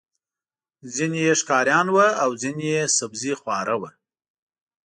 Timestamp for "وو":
1.91-2.07, 3.81-3.89